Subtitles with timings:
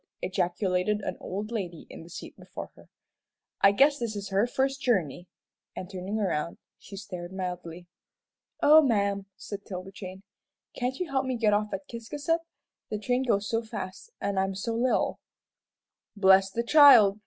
[0.23, 2.89] ejaculated an old lady in the seat before her,
[3.61, 5.27] "I guess this is her first journey,"
[5.75, 7.85] and turning around, she stared mildly.
[8.63, 10.23] "Oh, ma'am," said 'Tilda Jane,
[10.73, 12.39] "can't you help me get off at Ciscasset?
[12.89, 15.19] The train goes so fast, an' I'm so little."
[16.15, 17.19] "Bless the child!"